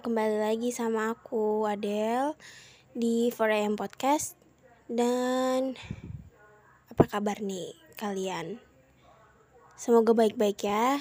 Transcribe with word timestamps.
kembali 0.00 0.40
lagi 0.40 0.72
sama 0.72 1.12
aku 1.12 1.68
Adele 1.68 2.32
di 2.96 3.28
4am 3.28 3.76
Podcast 3.76 4.32
Dan 4.88 5.76
apa 6.88 7.04
kabar 7.04 7.44
nih 7.44 7.76
kalian? 8.00 8.64
Semoga 9.76 10.16
baik-baik 10.16 10.64
ya 10.64 10.96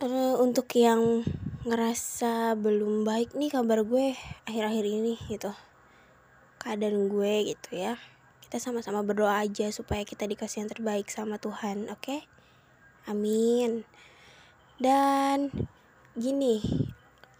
uh, 0.00 0.40
Untuk 0.40 0.72
yang 0.72 1.20
ngerasa 1.68 2.56
belum 2.56 3.04
baik 3.04 3.36
nih 3.36 3.52
kabar 3.52 3.84
gue 3.84 4.16
akhir-akhir 4.48 4.84
ini 4.88 5.20
gitu 5.28 5.52
Keadaan 6.64 7.12
gue 7.12 7.52
gitu 7.52 7.76
ya 7.76 8.00
Kita 8.40 8.56
sama-sama 8.56 9.04
berdoa 9.04 9.44
aja 9.44 9.68
supaya 9.68 10.00
kita 10.08 10.24
dikasih 10.24 10.64
yang 10.64 10.72
terbaik 10.72 11.12
sama 11.12 11.36
Tuhan, 11.36 11.92
oke? 11.92 12.08
Okay? 12.08 12.24
Amin 13.04 13.84
Dan 14.80 15.52
gini 16.16 16.64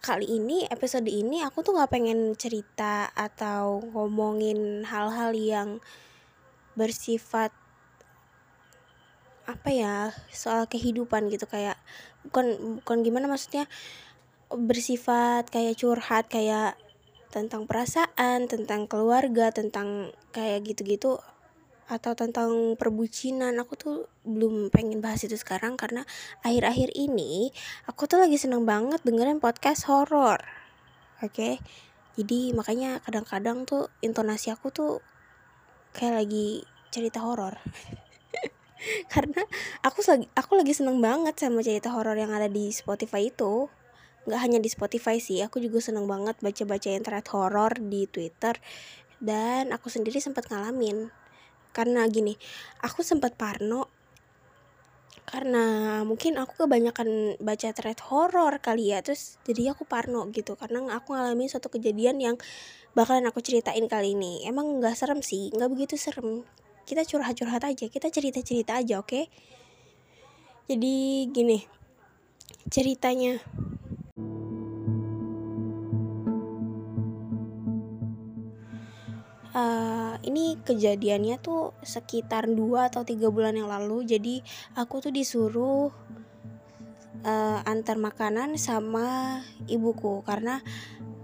kali 0.04 0.28
ini 0.28 0.68
episode 0.68 1.08
ini 1.08 1.40
aku 1.40 1.64
tuh 1.64 1.80
gak 1.80 1.88
pengen 1.88 2.36
cerita 2.36 3.08
atau 3.16 3.80
ngomongin 3.96 4.84
hal-hal 4.84 5.32
yang 5.32 5.80
bersifat 6.76 7.48
apa 9.48 9.68
ya 9.72 10.12
soal 10.28 10.68
kehidupan 10.68 11.32
gitu. 11.32 11.48
Kayak 11.48 11.80
bukan 12.20 12.76
bukan 12.84 13.00
gimana 13.00 13.32
maksudnya 13.32 13.64
bersifat 14.52 15.48
kayak 15.48 15.80
curhat 15.80 16.28
kayak 16.28 16.76
tentang 17.32 17.64
perasaan 17.64 18.44
tentang 18.44 18.84
keluarga 18.84 19.56
tentang 19.56 20.12
kayak 20.36 20.68
gitu-gitu 20.68 21.16
atau 21.84 22.16
tentang 22.16 22.80
perbucinan 22.80 23.52
aku 23.60 23.74
tuh 23.76 23.96
belum 24.24 24.72
pengen 24.72 25.04
bahas 25.04 25.20
itu 25.24 25.36
sekarang 25.36 25.76
karena 25.76 26.08
akhir-akhir 26.40 26.96
ini 26.96 27.52
aku 27.84 28.08
tuh 28.08 28.20
lagi 28.24 28.40
seneng 28.40 28.64
banget 28.64 29.04
dengerin 29.04 29.40
podcast 29.40 29.84
horor 29.88 30.40
oke? 31.20 31.32
Okay? 31.32 31.60
jadi 32.14 32.54
makanya 32.54 33.02
kadang-kadang 33.02 33.66
tuh 33.66 33.90
intonasi 33.98 34.54
aku 34.54 34.70
tuh 34.70 34.92
kayak 35.94 36.26
lagi 36.26 36.62
cerita 36.94 37.22
horor. 37.22 37.58
Karena 39.12 39.42
aku 39.82 40.04
lagi 40.06 40.26
aku 40.36 40.52
lagi 40.54 40.74
seneng 40.76 41.02
banget 41.02 41.34
sama 41.42 41.64
cerita 41.66 41.90
horor 41.90 42.14
yang 42.14 42.30
ada 42.30 42.46
di 42.46 42.70
Spotify 42.70 43.30
itu. 43.34 43.66
Nggak 44.30 44.40
hanya 44.40 44.58
di 44.62 44.70
Spotify 44.70 45.18
sih 45.18 45.42
aku 45.42 45.58
juga 45.58 45.82
seneng 45.82 46.06
banget 46.06 46.38
baca-baca 46.38 46.90
thread 47.02 47.26
horor 47.34 47.72
di 47.82 48.06
Twitter. 48.06 48.54
Dan 49.18 49.74
aku 49.74 49.90
sendiri 49.90 50.22
sempat 50.22 50.46
ngalamin 50.46 51.10
karena 51.74 52.06
gini 52.06 52.38
aku 52.80 53.02
sempat 53.02 53.34
parno 53.34 53.90
karena 55.24 56.00
mungkin 56.06 56.38
aku 56.38 56.64
kebanyakan 56.64 57.40
baca 57.42 57.74
thread 57.74 57.98
horor 58.06 58.62
kali 58.62 58.94
ya 58.94 59.02
terus 59.02 59.40
jadi 59.42 59.72
aku 59.72 59.88
parno 59.88 60.28
gitu. 60.30 60.52
Karena 60.54 60.84
aku 60.94 61.16
ngalamin 61.16 61.48
suatu 61.48 61.72
kejadian 61.72 62.20
yang 62.20 62.36
bakalan 62.92 63.24
aku 63.26 63.40
ceritain 63.40 63.88
kali 63.88 64.14
ini. 64.14 64.44
Emang 64.44 64.78
nggak 64.78 64.94
serem 64.94 65.24
sih 65.24 65.48
nggak 65.50 65.72
begitu 65.72 65.96
serem. 65.96 66.44
Kita 66.84 67.02
curhat-curhat 67.08 67.64
aja 67.66 67.88
kita 67.88 68.12
cerita-cerita 68.12 68.78
aja 68.78 69.00
oke? 69.00 69.08
Okay? 69.10 69.24
jadi 70.64 71.28
gini 71.28 71.60
ceritanya 72.72 73.36
ini 80.34 80.58
kejadiannya 80.58 81.38
tuh 81.38 81.78
sekitar 81.86 82.50
dua 82.50 82.90
atau 82.90 83.06
tiga 83.06 83.30
bulan 83.30 83.54
yang 83.54 83.70
lalu. 83.70 84.02
Jadi 84.02 84.42
aku 84.74 84.98
tuh 84.98 85.14
disuruh 85.14 85.94
uh, 87.22 87.58
antar 87.62 87.94
makanan 87.94 88.58
sama 88.58 89.38
ibuku. 89.70 90.26
Karena 90.26 90.58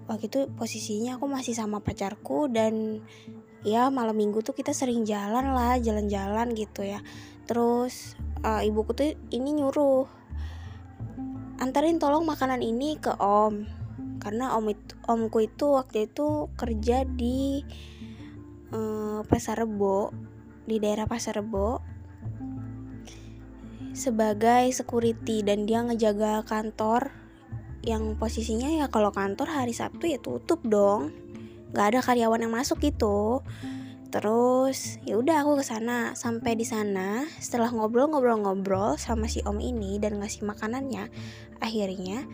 waktu 0.06 0.30
itu 0.30 0.40
posisinya 0.54 1.18
aku 1.18 1.26
masih 1.26 1.58
sama 1.58 1.82
pacarku 1.82 2.46
dan 2.46 3.02
ya 3.66 3.90
malam 3.90 4.14
minggu 4.14 4.46
tuh 4.46 4.54
kita 4.54 4.70
sering 4.70 5.02
jalan 5.02 5.50
lah 5.50 5.74
jalan-jalan 5.82 6.54
gitu 6.54 6.86
ya. 6.86 7.02
Terus 7.50 8.14
uh, 8.46 8.62
ibuku 8.62 8.94
tuh 8.94 9.10
ini 9.34 9.58
nyuruh 9.58 10.06
antarin 11.58 11.98
tolong 11.98 12.22
makanan 12.22 12.62
ini 12.62 12.94
ke 12.94 13.10
om. 13.18 13.66
Karena 14.22 14.54
om 14.54 14.70
itu 14.70 14.94
omku 15.10 15.50
itu 15.50 15.66
waktu 15.74 16.06
itu 16.06 16.46
kerja 16.54 17.02
di 17.02 17.66
uh, 18.74 19.20
Pasar 19.26 19.62
Rebo 19.62 20.10
di 20.66 20.78
daerah 20.78 21.06
Pasar 21.06 21.38
Rebo 21.38 21.82
sebagai 23.90 24.70
security 24.70 25.42
dan 25.42 25.66
dia 25.66 25.82
ngejaga 25.82 26.46
kantor 26.46 27.10
yang 27.82 28.16
posisinya 28.16 28.70
ya 28.70 28.86
kalau 28.88 29.10
kantor 29.10 29.50
hari 29.50 29.74
Sabtu 29.74 30.08
ya 30.08 30.18
tutup 30.20 30.62
dong. 30.64 31.10
Nggak 31.74 31.86
ada 31.96 32.00
karyawan 32.02 32.44
yang 32.46 32.54
masuk 32.54 32.80
gitu. 32.82 33.42
Terus 34.10 34.98
ya 35.06 35.18
udah 35.18 35.42
aku 35.42 35.60
ke 35.60 35.64
sana. 35.64 36.14
Sampai 36.14 36.54
di 36.54 36.66
sana 36.66 37.26
setelah 37.38 37.70
ngobrol-ngobrol-ngobrol 37.70 38.98
sama 38.98 39.26
si 39.26 39.42
om 39.46 39.58
ini 39.58 39.98
dan 40.02 40.18
ngasih 40.18 40.46
makanannya 40.46 41.10
akhirnya 41.60 42.24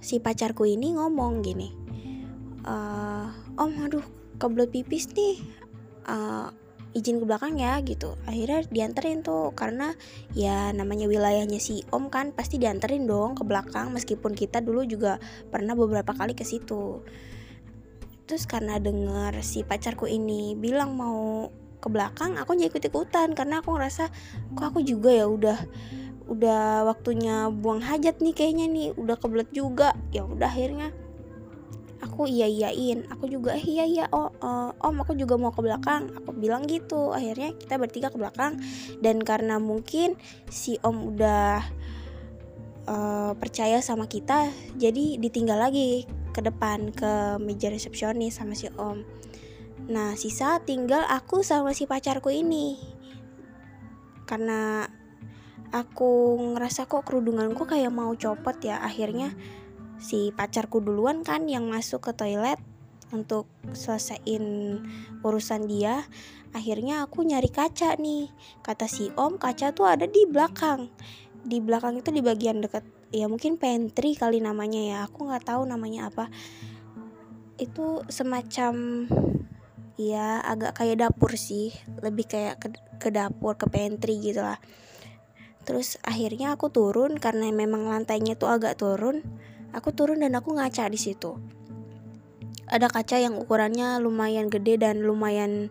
si 0.00 0.18
pacarku 0.18 0.64
ini 0.64 0.96
ngomong 0.96 1.44
gini 1.44 1.68
e, 2.64 2.74
om 3.60 3.72
aduh 3.84 4.04
kebelet 4.40 4.72
pipis 4.72 5.12
nih 5.12 5.36
uh, 6.06 6.48
izin 6.90 7.22
ke 7.22 7.24
belakang 7.26 7.54
ya 7.58 7.78
gitu. 7.86 8.18
Akhirnya 8.26 8.66
dianterin 8.66 9.22
tuh 9.22 9.54
karena 9.54 9.94
ya 10.34 10.74
namanya 10.74 11.06
wilayahnya 11.06 11.62
si 11.62 11.86
om 11.94 12.10
kan 12.10 12.34
pasti 12.34 12.58
dianterin 12.58 13.06
dong 13.06 13.38
ke 13.38 13.46
belakang 13.46 13.94
meskipun 13.94 14.34
kita 14.34 14.58
dulu 14.58 14.82
juga 14.86 15.22
pernah 15.50 15.78
beberapa 15.78 16.10
kali 16.10 16.34
ke 16.34 16.42
situ. 16.42 17.02
Terus 18.26 18.46
karena 18.46 18.78
dengar 18.78 19.38
si 19.42 19.62
pacarku 19.62 20.06
ini 20.06 20.54
bilang 20.54 20.94
mau 20.94 21.50
ke 21.80 21.88
belakang 21.88 22.36
aku 22.36 22.52
jadi 22.52 22.68
ikut 22.68 22.84
ikutan 22.92 23.32
karena 23.32 23.64
aku 23.64 23.72
ngerasa 23.72 24.12
kok 24.52 24.66
aku 24.68 24.84
juga 24.84 25.08
ya 25.16 25.24
udah 25.24 25.56
udah 26.28 26.86
waktunya 26.86 27.50
buang 27.50 27.82
hajat 27.82 28.22
nih 28.22 28.34
kayaknya 28.36 28.66
nih 28.70 28.88
udah 28.94 29.16
kebelet 29.18 29.50
juga. 29.50 29.94
Ya 30.14 30.26
udah 30.26 30.46
akhirnya 30.46 30.94
aku 32.20 32.28
iya 32.28 32.52
iyain 32.52 33.08
aku 33.08 33.32
juga 33.32 33.56
eh, 33.56 33.64
iya 33.64 33.88
iya 33.88 34.04
oh 34.12 34.28
uh, 34.44 34.76
om 34.84 35.00
aku 35.00 35.16
juga 35.16 35.40
mau 35.40 35.56
ke 35.56 35.64
belakang. 35.64 36.12
Aku 36.20 36.36
bilang 36.36 36.68
gitu. 36.68 37.16
Akhirnya 37.16 37.56
kita 37.56 37.80
bertiga 37.80 38.12
ke 38.12 38.20
belakang. 38.20 38.60
Dan 39.00 39.24
karena 39.24 39.56
mungkin 39.56 40.20
si 40.52 40.76
om 40.84 41.00
udah 41.00 41.64
uh, 42.84 43.32
percaya 43.40 43.80
sama 43.80 44.04
kita 44.04 44.52
jadi 44.76 45.16
ditinggal 45.16 45.64
lagi 45.64 46.04
ke 46.36 46.44
depan 46.44 46.92
ke 46.92 47.40
meja 47.40 47.72
resepsionis 47.72 48.36
sama 48.36 48.52
si 48.52 48.68
om. 48.76 49.00
Nah 49.88 50.12
sisa 50.12 50.60
tinggal 50.60 51.08
aku 51.08 51.40
sama 51.40 51.72
si 51.72 51.88
pacarku 51.88 52.28
ini. 52.28 52.76
Karena 54.28 54.84
aku 55.72 56.36
ngerasa 56.52 56.84
kok 56.84 57.08
kerudunganku 57.08 57.64
kayak 57.64 57.88
mau 57.88 58.12
copot 58.12 58.60
ya. 58.60 58.76
Akhirnya 58.84 59.32
si 60.00 60.32
pacarku 60.32 60.80
duluan 60.80 61.20
kan 61.22 61.44
yang 61.46 61.68
masuk 61.68 62.00
ke 62.00 62.12
toilet 62.16 62.58
untuk 63.12 63.46
selesaiin 63.76 64.78
urusan 65.20 65.68
dia. 65.68 66.06
Akhirnya 66.50 67.06
aku 67.06 67.22
nyari 67.22 67.50
kaca 67.52 67.94
nih. 68.00 68.30
Kata 68.64 68.90
si 68.90 69.12
om 69.14 69.38
kaca 69.38 69.70
tuh 69.70 69.86
ada 69.86 70.06
di 70.08 70.26
belakang. 70.26 70.90
Di 71.44 71.62
belakang 71.62 72.02
itu 72.02 72.10
di 72.10 72.22
bagian 72.24 72.64
dekat 72.64 72.82
ya 73.10 73.26
mungkin 73.26 73.58
pantry 73.58 74.18
kali 74.18 74.42
namanya 74.42 74.80
ya. 74.80 74.96
Aku 75.06 75.30
nggak 75.30 75.46
tahu 75.46 75.62
namanya 75.68 76.10
apa. 76.10 76.26
Itu 77.60 78.02
semacam 78.10 79.06
ya 80.00 80.40
agak 80.42 80.80
kayak 80.80 81.06
dapur 81.06 81.36
sih. 81.38 81.70
Lebih 82.02 82.26
kayak 82.26 82.54
ke, 82.58 82.68
ke 82.98 83.08
dapur 83.14 83.54
ke 83.54 83.70
pantry 83.70 84.18
gitu 84.18 84.42
lah. 84.42 84.58
Terus 85.62 86.00
akhirnya 86.02 86.56
aku 86.56 86.72
turun 86.72 87.20
karena 87.20 87.52
memang 87.52 87.86
lantainya 87.86 88.34
tuh 88.34 88.50
agak 88.50 88.80
turun 88.80 89.22
Aku 89.70 89.94
turun 89.94 90.22
dan 90.22 90.34
aku 90.34 90.54
ngaca 90.54 90.90
di 90.90 90.98
situ. 90.98 91.38
Ada 92.70 92.90
kaca 92.90 93.18
yang 93.18 93.38
ukurannya 93.38 93.98
lumayan 94.02 94.46
gede 94.50 94.78
dan 94.78 95.02
lumayan 95.02 95.70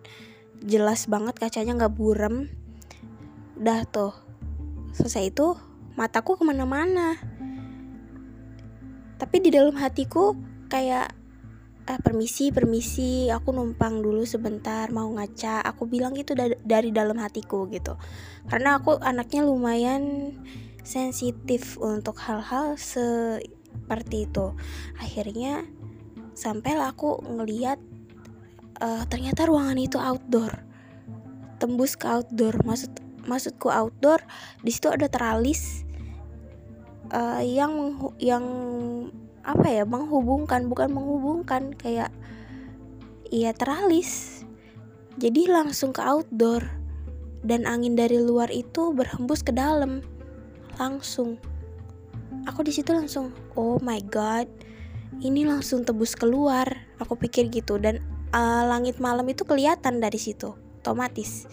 jelas 0.64 1.08
banget 1.08 1.36
kacanya 1.40 1.76
nggak 1.76 1.96
burem. 1.96 2.52
Dah 3.60 3.84
tuh, 3.88 4.16
selesai 4.96 5.32
itu 5.32 5.56
mataku 6.00 6.40
ke 6.40 6.44
mana-mana. 6.48 7.20
Tapi 9.20 9.36
di 9.44 9.52
dalam 9.52 9.76
hatiku 9.76 10.36
kayak 10.72 11.12
ah, 11.90 12.00
permisi 12.00 12.54
permisi 12.54 13.28
aku 13.28 13.52
numpang 13.52 14.00
dulu 14.00 14.24
sebentar 14.24 14.88
mau 14.94 15.10
ngaca 15.12 15.66
aku 15.66 15.90
bilang 15.90 16.14
gitu 16.14 16.38
da 16.38 16.54
dari 16.62 16.94
dalam 16.94 17.18
hatiku 17.18 17.66
gitu 17.74 17.98
karena 18.48 18.78
aku 18.78 19.02
anaknya 19.02 19.42
lumayan 19.44 20.32
sensitif 20.86 21.76
untuk 21.82 22.22
hal-hal 22.22 22.78
se 22.78 23.42
seperti 23.74 24.30
itu. 24.30 24.54
Akhirnya 25.02 25.66
sampai 26.38 26.78
aku 26.78 27.20
ngeliat 27.26 27.82
uh, 28.80 29.04
ternyata 29.10 29.50
ruangan 29.50 29.82
itu 29.82 29.98
outdoor. 29.98 30.62
Tembus 31.60 31.98
ke 31.98 32.06
outdoor. 32.08 32.62
Maksud 32.64 32.94
maksudku 33.26 33.68
outdoor 33.74 34.24
di 34.64 34.72
situ 34.72 34.90
ada 34.90 35.06
teralis 35.12 35.86
uh, 37.12 37.44
yang 37.44 37.98
yang 38.18 38.46
apa 39.44 39.68
ya 39.70 39.84
menghubungkan 39.84 40.70
bukan 40.70 40.90
menghubungkan 40.94 41.74
kayak 41.76 42.14
iya 43.34 43.52
teralis. 43.52 44.44
Jadi 45.20 45.52
langsung 45.52 45.92
ke 45.92 46.02
outdoor. 46.06 46.78
Dan 47.40 47.64
angin 47.64 47.96
dari 47.96 48.20
luar 48.20 48.52
itu 48.52 48.92
berhembus 48.92 49.48
ke 49.48 49.56
dalam 49.56 50.04
langsung 50.76 51.40
aku 52.48 52.64
di 52.64 52.72
situ 52.76 52.96
langsung 52.96 53.34
oh 53.56 53.82
my 53.82 54.00
god 54.08 54.48
ini 55.20 55.44
langsung 55.44 55.84
tebus 55.84 56.16
keluar. 56.16 56.88
Aku 57.00 57.20
pikir 57.20 57.52
gitu 57.52 57.76
dan 57.76 58.00
uh, 58.32 58.64
langit 58.68 59.04
malam 59.04 59.28
itu 59.28 59.44
kelihatan 59.44 60.00
dari 60.00 60.20
situ 60.20 60.56
otomatis. 60.80 61.48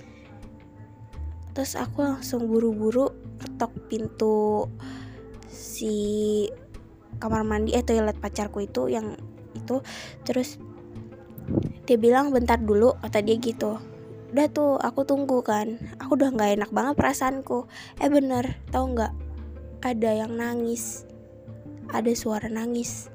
Terus 1.50 1.74
aku 1.74 2.04
langsung 2.04 2.46
buru-buru 2.46 3.10
ketok 3.42 3.72
pintu 3.90 4.70
si 5.50 6.46
kamar 7.16 7.42
mandi 7.42 7.72
eh 7.72 7.82
toilet 7.82 8.18
pacarku 8.20 8.62
itu 8.62 8.86
yang 8.86 9.18
itu. 9.56 9.82
Terus 10.22 10.62
dia 11.86 11.98
bilang 11.98 12.30
bentar 12.30 12.62
dulu 12.62 12.94
kata 13.02 13.18
dia 13.24 13.34
gitu. 13.40 13.82
Udah 14.30 14.46
tuh 14.52 14.78
aku 14.78 15.02
tunggu 15.02 15.42
kan. 15.42 15.80
Aku 15.98 16.14
udah 16.14 16.30
nggak 16.30 16.60
enak 16.60 16.70
banget 16.70 16.94
perasaanku. 16.98 17.66
Eh 17.98 18.10
bener 18.12 18.62
tau 18.70 18.86
nggak 18.86 19.25
ada 19.82 20.10
yang 20.12 20.36
nangis. 20.36 21.04
Ada 21.92 22.12
suara 22.16 22.48
nangis. 22.50 23.08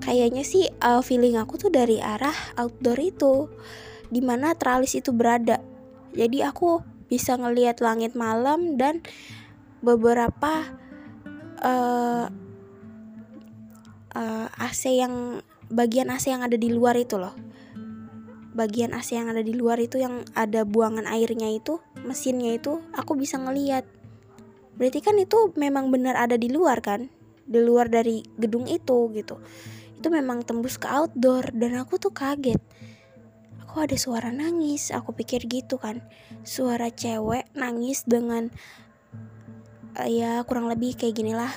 Kayaknya 0.00 0.44
sih 0.44 0.64
uh, 0.80 1.04
feeling 1.04 1.36
aku 1.36 1.60
tuh 1.60 1.68
dari 1.68 2.00
arah 2.00 2.34
outdoor 2.56 2.96
itu 2.98 3.52
di 4.08 4.24
mana 4.24 4.56
teralis 4.56 4.96
itu 4.96 5.12
berada. 5.12 5.60
Jadi 6.16 6.40
aku 6.42 6.80
bisa 7.06 7.36
ngelihat 7.36 7.84
langit 7.84 8.16
malam 8.16 8.80
dan 8.80 9.04
beberapa 9.84 10.66
uh, 11.60 12.26
uh, 14.16 14.46
AC 14.56 14.98
yang 14.98 15.44
bagian 15.68 16.10
AC 16.10 16.32
yang 16.32 16.42
ada 16.42 16.56
di 16.56 16.72
luar 16.72 16.96
itu 16.96 17.20
loh. 17.20 17.36
Bagian 18.50 18.96
AC 18.96 19.14
yang 19.14 19.30
ada 19.30 19.44
di 19.44 19.54
luar 19.54 19.78
itu 19.78 20.00
yang 20.00 20.26
ada 20.34 20.66
buangan 20.66 21.06
airnya 21.06 21.52
itu 21.54 21.78
mesinnya 22.02 22.56
itu 22.56 22.82
aku 22.96 23.14
bisa 23.14 23.38
ngeliat 23.38 23.86
berarti 24.80 25.04
kan 25.04 25.20
itu 25.20 25.52
memang 25.60 25.92
benar 25.92 26.16
ada 26.16 26.40
di 26.40 26.48
luar 26.48 26.80
kan? 26.80 27.12
Di 27.44 27.60
luar 27.60 27.92
dari 27.92 28.24
gedung 28.40 28.64
itu 28.64 29.12
gitu. 29.12 29.36
Itu 30.00 30.08
memang 30.08 30.40
tembus 30.48 30.80
ke 30.80 30.88
outdoor 30.88 31.52
dan 31.52 31.76
aku 31.76 32.00
tuh 32.00 32.08
kaget. 32.08 32.56
Kok 33.68 33.84
ada 33.84 33.94
suara 34.00 34.32
nangis 34.32 34.88
aku 34.88 35.12
pikir 35.12 35.44
gitu 35.44 35.76
kan. 35.76 36.00
Suara 36.42 36.88
cewek 36.88 37.52
nangis 37.52 38.08
dengan 38.08 38.48
uh, 40.00 40.08
ya 40.08 40.40
kurang 40.48 40.72
lebih 40.72 40.96
kayak 40.96 41.14
gini 41.20 41.36
lah 41.36 41.52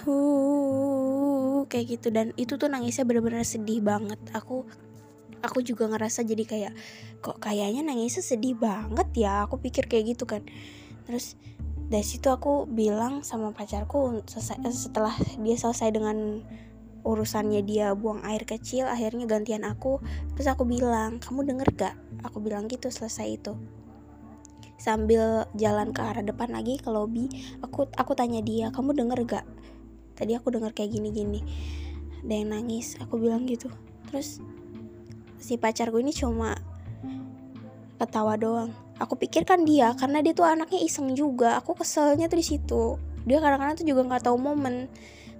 kayak 1.72 1.86
gitu. 1.96 2.12
Dan 2.12 2.36
itu 2.36 2.60
tuh 2.60 2.68
nangisnya 2.68 3.08
bener-bener 3.08 3.48
sedih 3.48 3.80
banget. 3.80 4.20
Aku 4.36 4.68
aku 5.40 5.64
juga 5.64 5.88
ngerasa 5.88 6.28
jadi 6.28 6.44
kayak 6.44 6.74
kok 7.24 7.40
kayaknya 7.40 7.88
nangisnya 7.88 8.22
sedih 8.22 8.60
banget 8.60 9.08
ya? 9.16 9.48
Aku 9.48 9.56
pikir 9.58 9.88
kayak 9.88 10.20
gitu 10.20 10.28
kan. 10.28 10.44
Terus 11.08 11.40
dari 11.92 12.06
situ 12.06 12.32
aku 12.32 12.66
bilang 12.70 13.22
sama 13.26 13.52
pacarku 13.52 14.24
setelah 14.30 15.14
dia 15.42 15.56
selesai 15.60 15.90
dengan 15.92 16.42
urusannya 17.04 17.62
dia 17.68 17.92
buang 17.92 18.24
air 18.24 18.48
kecil 18.48 18.88
akhirnya 18.88 19.28
gantian 19.28 19.68
aku. 19.68 20.00
Terus 20.36 20.48
aku 20.48 20.64
bilang 20.64 21.20
kamu 21.20 21.44
denger 21.44 21.68
gak? 21.76 21.96
Aku 22.24 22.40
bilang 22.40 22.72
gitu 22.72 22.88
selesai 22.88 23.28
itu. 23.28 23.54
Sambil 24.80 25.48
jalan 25.56 25.92
ke 25.96 26.02
arah 26.04 26.24
depan 26.24 26.52
lagi 26.52 26.76
ke 26.76 26.92
lobby 26.92 27.32
aku 27.64 27.88
aku 27.96 28.16
tanya 28.16 28.44
dia 28.44 28.72
kamu 28.72 28.96
denger 28.96 29.20
gak? 29.28 29.46
Tadi 30.16 30.34
aku 30.40 30.56
denger 30.56 30.72
kayak 30.72 30.92
gini 30.96 31.10
gini 31.12 31.42
ada 32.24 32.34
yang 32.40 32.56
nangis 32.56 32.96
aku 33.04 33.20
bilang 33.20 33.44
gitu. 33.44 33.68
Terus 34.08 34.40
si 35.36 35.60
pacarku 35.60 36.00
ini 36.00 36.16
cuma 36.16 36.56
ketawa 38.00 38.40
doang 38.40 38.72
aku 39.04 39.20
pikirkan 39.20 39.68
dia 39.68 39.92
karena 40.00 40.24
dia 40.24 40.32
tuh 40.32 40.48
anaknya 40.48 40.80
iseng 40.80 41.12
juga. 41.12 41.60
Aku 41.60 41.76
keselnya 41.76 42.32
tuh 42.32 42.40
di 42.40 42.46
situ. 42.46 42.84
Dia 43.28 43.44
kadang-kadang 43.44 43.76
tuh 43.84 43.88
juga 43.88 44.02
nggak 44.08 44.24
tahu 44.32 44.38
momen. 44.40 44.88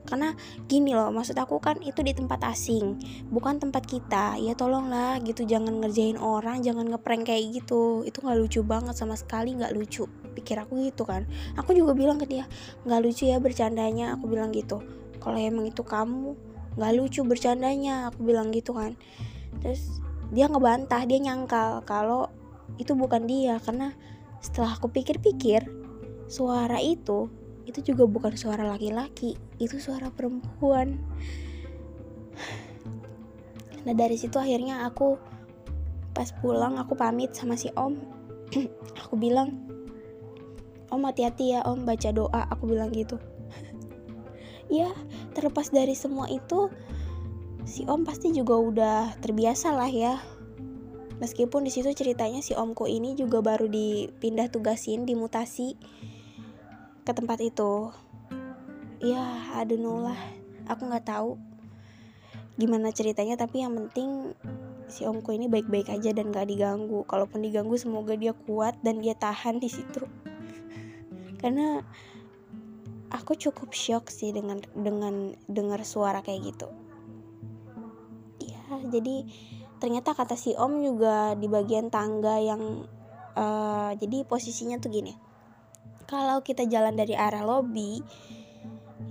Karena 0.04 0.36
gini 0.68 0.92
loh 0.92 1.16
maksud 1.16 1.40
aku 1.40 1.64
kan 1.64 1.80
itu 1.80 2.04
di 2.04 2.12
tempat 2.12 2.44
asing 2.44 3.00
bukan 3.32 3.64
tempat 3.64 3.88
kita. 3.88 4.36
Ya 4.36 4.52
tolonglah 4.52 5.24
gitu. 5.24 5.48
Jangan 5.48 5.80
ngerjain 5.80 6.20
orang 6.20 6.60
jangan 6.60 6.92
ngeprank 6.92 7.32
kayak 7.32 7.64
gitu. 7.64 8.04
Itu 8.04 8.20
nggak 8.20 8.38
lucu 8.44 8.60
banget 8.68 9.00
sama 9.00 9.16
sekali 9.16 9.56
nggak 9.56 9.72
lucu. 9.72 10.04
Pikir 10.36 10.60
aku 10.60 10.84
gitu 10.84 11.08
kan. 11.08 11.24
Aku 11.56 11.72
juga 11.72 11.96
bilang 11.96 12.20
ke 12.20 12.28
dia 12.28 12.44
nggak 12.84 13.00
lucu 13.00 13.32
ya 13.32 13.40
bercandanya. 13.40 14.20
Aku 14.20 14.28
bilang 14.28 14.52
gitu. 14.52 14.84
Kalau 15.24 15.40
emang 15.40 15.72
itu 15.72 15.88
kamu 15.88 16.36
nggak 16.76 16.94
lucu 17.00 17.24
bercandanya. 17.24 18.12
Aku 18.12 18.28
bilang 18.28 18.52
gitu 18.52 18.76
kan. 18.76 19.00
Terus 19.64 20.04
dia 20.36 20.52
ngebantah 20.52 21.08
dia 21.08 21.22
nyangkal 21.24 21.86
kalau 21.88 22.28
itu 22.82 22.98
bukan 22.98 23.26
dia 23.30 23.62
karena 23.62 23.94
setelah 24.44 24.76
aku 24.76 24.92
pikir-pikir 24.92 25.64
suara 26.28 26.82
itu 26.84 27.32
itu 27.64 27.94
juga 27.94 28.04
bukan 28.04 28.36
suara 28.36 28.68
laki-laki 28.68 29.40
itu 29.60 29.80
suara 29.80 30.12
perempuan. 30.12 31.00
Nah 33.84 33.94
dari 33.96 34.20
situ 34.20 34.36
akhirnya 34.36 34.84
aku 34.88 35.16
pas 36.12 36.30
pulang 36.44 36.76
aku 36.76 36.96
pamit 36.96 37.32
sama 37.32 37.56
si 37.56 37.72
om. 37.80 37.98
Aku 39.08 39.18
bilang 39.18 39.66
om 40.94 41.02
hati-hati 41.10 41.58
ya 41.58 41.66
om 41.66 41.90
baca 41.90 42.14
doa 42.14 42.46
aku 42.54 42.70
bilang 42.70 42.94
gitu. 42.94 43.18
Ya 44.72 44.90
terlepas 45.34 45.70
dari 45.70 45.94
semua 45.94 46.30
itu 46.30 46.70
si 47.66 47.86
om 47.90 48.06
pasti 48.06 48.30
juga 48.34 48.58
udah 48.58 49.18
terbiasa 49.22 49.74
lah 49.74 49.90
ya 49.90 50.18
meskipun 51.24 51.64
di 51.64 51.72
situ 51.72 51.88
ceritanya 51.96 52.44
si 52.44 52.52
omku 52.52 52.84
ini 52.84 53.16
juga 53.16 53.40
baru 53.40 53.72
dipindah 53.72 54.52
tugasin 54.52 55.08
dimutasi 55.08 55.80
ke 57.08 57.12
tempat 57.16 57.40
itu. 57.40 57.96
Ya 59.00 59.24
aduh 59.56 60.04
lah 60.04 60.20
aku 60.68 60.92
nggak 60.92 61.08
tahu 61.08 61.40
gimana 62.60 62.92
ceritanya 62.92 63.40
tapi 63.40 63.64
yang 63.64 63.74
penting 63.74 64.36
si 64.92 65.08
omku 65.08 65.34
ini 65.34 65.48
baik-baik 65.48 65.90
aja 65.90 66.12
dan 66.12 66.30
gak 66.30 66.52
diganggu. 66.52 67.02
Kalaupun 67.08 67.42
diganggu 67.42 67.80
semoga 67.80 68.14
dia 68.14 68.36
kuat 68.36 68.78
dan 68.86 69.00
dia 69.00 69.18
tahan 69.18 69.58
di 69.58 69.72
situ. 69.72 70.06
Karena 71.42 71.82
aku 73.10 73.34
cukup 73.34 73.74
shock 73.74 74.14
sih 74.14 74.30
dengan 74.30 74.62
dengan 74.78 75.34
dengar 75.50 75.82
suara 75.82 76.22
kayak 76.22 76.54
gitu. 76.54 76.68
Ya 78.44 78.62
jadi 78.92 79.26
ternyata 79.84 80.16
kata 80.16 80.40
si 80.40 80.56
om 80.56 80.80
juga 80.80 81.36
di 81.36 81.52
bagian 81.52 81.92
tangga 81.92 82.40
yang 82.40 82.88
uh, 83.36 83.92
jadi 84.00 84.24
posisinya 84.24 84.80
tuh 84.80 84.96
gini. 84.96 85.12
Kalau 86.08 86.40
kita 86.40 86.64
jalan 86.72 86.96
dari 86.96 87.20
arah 87.20 87.44
lobby 87.44 88.00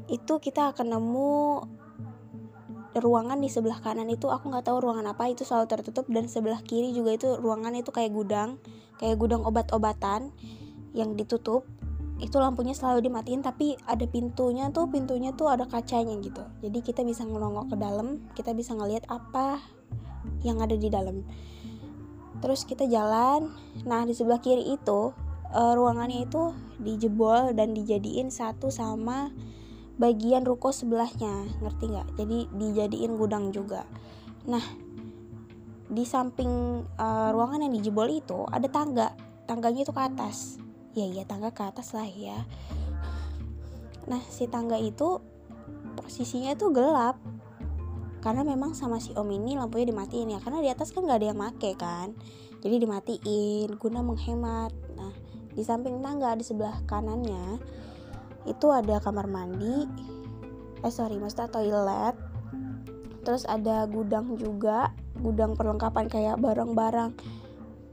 itu 0.09 0.35
kita 0.41 0.73
akan 0.73 0.97
nemu 0.97 1.37
ruangan 2.97 3.37
di 3.37 3.53
sebelah 3.53 3.85
kanan 3.85 4.09
itu. 4.09 4.33
Aku 4.33 4.49
nggak 4.49 4.65
tahu 4.65 4.81
ruangan 4.81 5.13
apa 5.13 5.29
itu 5.29 5.45
selalu 5.45 5.69
tertutup. 5.69 6.09
Dan 6.09 6.33
sebelah 6.33 6.65
kiri 6.65 6.97
juga 6.97 7.21
itu 7.21 7.37
ruangan 7.37 7.77
itu 7.77 7.93
kayak 7.93 8.17
gudang 8.17 8.57
kayak 8.97 9.21
gudang 9.21 9.45
obat-obatan 9.45 10.33
yang 10.97 11.13
ditutup. 11.21 11.69
Itu 12.17 12.41
lampunya 12.41 12.73
selalu 12.73 13.13
dimatiin 13.13 13.45
tapi 13.45 13.77
ada 13.85 14.09
pintunya 14.09 14.73
tuh 14.73 14.89
pintunya 14.89 15.37
tuh 15.37 15.53
ada 15.53 15.69
kacanya 15.69 16.17
gitu. 16.17 16.41
Jadi 16.65 16.81
kita 16.81 17.05
bisa 17.05 17.29
ngelongok 17.29 17.75
ke 17.75 17.77
dalam 17.77 18.25
kita 18.33 18.57
bisa 18.57 18.73
ngelihat 18.73 19.05
apa 19.13 19.61
yang 20.43 20.63
ada 20.63 20.75
di 20.75 20.89
dalam. 20.89 21.23
Terus 22.43 22.67
kita 22.67 22.87
jalan 22.91 23.55
nah 23.87 24.03
di 24.03 24.15
sebelah 24.17 24.43
kiri 24.43 24.75
itu 24.75 25.15
uh, 25.53 25.73
ruangannya 25.79 26.27
itu 26.27 26.51
dijebol 26.83 27.55
dan 27.55 27.77
dijadiin 27.77 28.33
satu 28.33 28.73
sama 28.73 29.31
bagian 30.01 30.43
ruko 30.43 30.75
sebelahnya 30.75 31.47
ngerti 31.63 31.85
nggak? 31.93 32.09
Jadi 32.19 32.39
dijadiin 32.57 33.15
gudang 33.15 33.55
juga. 33.55 33.87
Nah 34.49 34.65
di 35.93 36.05
samping 36.09 36.83
uh, 36.97 37.29
ruangan 37.31 37.63
yang 37.69 37.73
dijebol 37.77 38.09
itu 38.11 38.43
ada 38.51 38.67
tangga. 38.67 39.15
Tangganya 39.47 39.85
itu 39.85 39.93
ke 39.93 40.03
atas. 40.03 40.59
Ya 40.97 41.07
iya 41.07 41.23
tangga 41.29 41.53
ke 41.53 41.63
atas 41.63 41.95
lah 41.95 42.09
ya. 42.09 42.43
Nah 44.11 44.23
si 44.27 44.51
tangga 44.51 44.81
itu 44.81 45.23
posisinya 45.95 46.57
itu 46.57 46.73
gelap 46.75 47.21
karena 48.23 48.47
memang 48.47 48.73
sama 48.79 49.03
si 49.03 49.11
om 49.19 49.27
ini 49.29 49.59
lampunya 49.59 49.91
dimatiin 49.91 50.39
ya 50.39 50.41
karena 50.41 50.63
di 50.63 50.71
atas 50.71 50.95
kan 50.95 51.03
nggak 51.03 51.19
ada 51.19 51.29
yang 51.35 51.41
make 51.43 51.71
kan. 51.75 52.15
Jadi 52.63 52.87
dimatiin 52.87 53.69
guna 53.77 54.01
menghemat. 54.07 54.71
Nah 54.95 55.13
di 55.53 55.63
samping 55.67 55.99
tangga 55.99 56.39
di 56.39 56.47
sebelah 56.47 56.81
kanannya 56.87 57.59
itu 58.47 58.67
ada 58.71 59.03
kamar 59.03 59.27
mandi 59.27 59.85
eh 60.83 60.93
sorry 60.95 61.19
maksudnya 61.19 61.51
toilet. 61.51 62.15
Terus 63.27 63.43
ada 63.51 63.91
gudang 63.91 64.39
juga 64.39 64.95
gudang 65.19 65.59
perlengkapan 65.59 66.07
kayak 66.07 66.39
barang-barang 66.39 67.15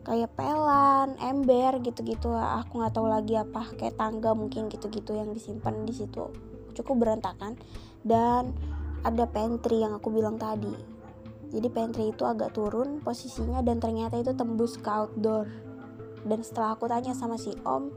kayak 0.05 0.31
pelan, 0.33 1.17
ember 1.21 1.77
gitu-gitu. 1.85 2.33
Aku 2.33 2.81
nggak 2.81 2.93
tahu 2.97 3.09
lagi 3.09 3.37
apa 3.37 3.65
kayak 3.77 3.97
tangga 3.97 4.33
mungkin 4.33 4.69
gitu-gitu 4.69 5.13
yang 5.13 5.33
disimpan 5.33 5.85
di 5.85 5.93
situ. 5.93 6.29
Cukup 6.73 7.05
berantakan. 7.05 7.57
Dan 8.01 8.55
ada 9.03 9.23
pantry 9.29 9.83
yang 9.83 9.95
aku 9.95 10.11
bilang 10.11 10.35
tadi. 10.35 10.71
Jadi 11.49 11.67
pantry 11.71 12.13
itu 12.13 12.23
agak 12.27 12.53
turun 12.53 13.01
posisinya 13.01 13.65
dan 13.65 13.81
ternyata 13.81 14.21
itu 14.21 14.35
tembus 14.37 14.77
ke 14.77 14.89
outdoor. 14.89 15.49
Dan 16.23 16.43
setelah 16.43 16.75
aku 16.75 16.85
tanya 16.85 17.15
sama 17.15 17.39
si 17.39 17.55
om 17.63 17.89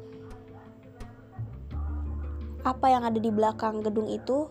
apa 2.63 2.87
yang 2.87 3.03
ada 3.03 3.19
di 3.19 3.27
belakang 3.29 3.83
gedung 3.83 4.07
itu? 4.07 4.47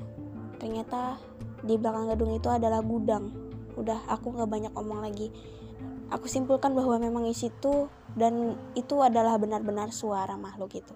Ternyata 0.59 1.15
di 1.63 1.79
belakang 1.79 2.11
gedung 2.11 2.35
itu 2.35 2.51
adalah 2.51 2.83
gudang. 2.83 3.31
Udah 3.79 4.03
aku 4.11 4.35
nggak 4.35 4.51
banyak 4.51 4.73
omong 4.75 4.99
lagi. 4.99 5.31
Aku 6.11 6.27
simpulkan 6.27 6.75
bahwa 6.75 6.99
memang 6.99 7.23
isi 7.31 7.47
itu 7.47 7.87
dan 8.19 8.59
itu 8.75 8.99
adalah 8.99 9.39
benar-benar 9.39 9.95
suara 9.95 10.35
makhluk 10.35 10.75
itu. 10.75 10.91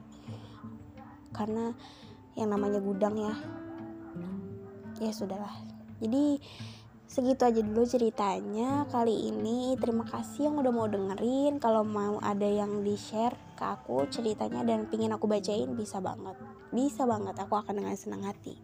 Karena 1.31 1.71
yang 2.35 2.51
namanya 2.51 2.83
gudang 2.83 3.15
ya 3.15 3.31
ya 4.99 5.11
sudahlah. 5.11 5.55
Jadi 5.99 6.39
segitu 7.05 7.47
aja 7.47 7.61
dulu 7.63 7.83
ceritanya 7.87 8.83
kali 8.91 9.31
ini. 9.31 9.79
Terima 9.79 10.03
kasih 10.03 10.51
yang 10.51 10.59
udah 10.59 10.73
mau 10.73 10.87
dengerin. 10.89 11.59
Kalau 11.59 11.87
mau 11.87 12.19
ada 12.19 12.47
yang 12.47 12.83
di 12.83 12.99
share 12.99 13.35
ke 13.55 13.63
aku 13.63 14.07
ceritanya 14.11 14.65
dan 14.67 14.87
pingin 14.91 15.15
aku 15.15 15.27
bacain 15.29 15.71
bisa 15.77 16.03
banget. 16.03 16.35
Bisa 16.73 17.07
banget. 17.07 17.35
Aku 17.39 17.55
akan 17.55 17.83
dengan 17.83 17.95
senang 17.95 18.27
hati. 18.27 18.59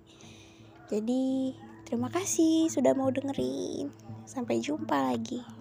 Jadi 0.92 1.56
terima 1.88 2.12
kasih 2.12 2.68
sudah 2.68 2.92
mau 2.92 3.08
dengerin. 3.08 3.92
Sampai 4.28 4.60
jumpa 4.60 5.16
lagi 5.16 5.61